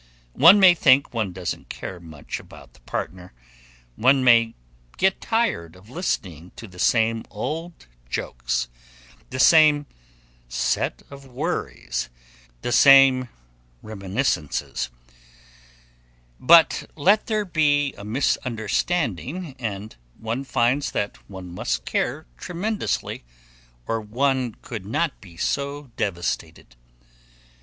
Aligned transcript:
One 0.33 0.59
may 0.59 0.73
think 0.73 1.13
one 1.13 1.31
doesn't 1.31 1.69
care 1.69 1.99
much 1.99 2.39
about 2.39 2.73
the 2.73 2.79
partner, 2.79 3.33
one 3.95 4.23
may 4.23 4.55
get 4.97 5.21
tired 5.21 5.75
of 5.75 5.91
listening 5.91 6.51
to 6.55 6.67
the 6.67 6.79
same 6.79 7.23
old 7.29 7.85
jokes, 8.09 8.67
the 9.29 9.37
same 9.37 9.85
set 10.49 11.03
of 11.11 11.27
worries, 11.27 12.09
the 12.63 12.71
same 12.71 13.29
reminiscences; 13.83 14.89
but 16.39 16.89
let 16.95 17.27
there 17.27 17.45
be 17.45 17.93
a 17.93 18.03
misunderstanding, 18.03 19.55
and 19.59 19.97
one 20.17 20.43
finds 20.45 20.93
that 20.93 21.17
one 21.29 21.51
must 21.53 21.85
care 21.85 22.25
tremendously 22.37 23.23
or 23.85 24.01
one 24.01 24.55
could 24.63 24.83
not 24.87 25.21
be 25.21 25.37
so 25.37 25.91
devastated. 25.95 26.75